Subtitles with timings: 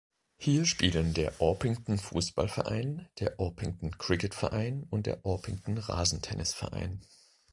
[0.37, 7.05] Hier spielen der Orpington Fußballverein, der Orpington Kricketverein und der Orpington Rasentennisverein.